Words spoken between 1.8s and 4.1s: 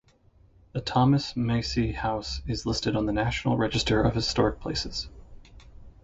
House is listed on the National Register